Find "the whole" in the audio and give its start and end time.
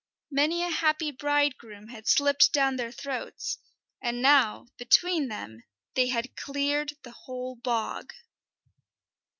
7.03-7.55